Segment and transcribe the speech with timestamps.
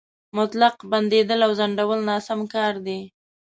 [0.37, 2.99] مطلق بندېدل او ځنډول ناسم کار دی.